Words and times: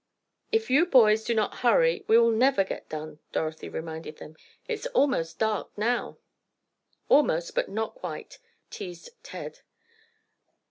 "If 0.51 0.71
you 0.71 0.87
boys 0.87 1.23
do 1.23 1.35
not 1.35 1.59
hurry 1.59 2.05
we 2.07 2.17
will 2.17 2.31
never 2.31 2.63
get 2.63 2.89
done," 2.89 3.19
Dorothy 3.33 3.69
reminded 3.69 4.17
them. 4.17 4.35
"It's 4.67 4.87
almost 4.87 5.37
dark 5.37 5.77
now." 5.77 6.17
"Almost, 7.07 7.53
but 7.53 7.69
not 7.69 7.93
quite," 7.93 8.39
teased 8.71 9.11
Ted. 9.21 9.59